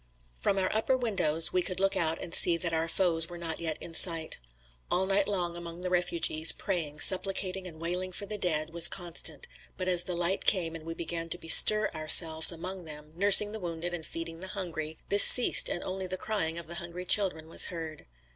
[0.35, 3.59] From our upper windows we could look out and see that our foes were not
[3.59, 4.39] yet in sight.
[4.89, 9.45] All night long among the refugees, praying, supplicating and wailing for the dead, was constant,
[9.77, 13.59] but as the light came and we began to bestir ourselves among them, nursing the
[13.59, 17.47] wounded and feeding the hungry, this ceased and only the crying of the hungry children
[17.47, 18.07] was heard.